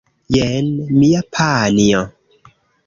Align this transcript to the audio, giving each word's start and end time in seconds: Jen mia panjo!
Jen 0.35 0.71
mia 1.03 1.21
panjo! 1.39 2.05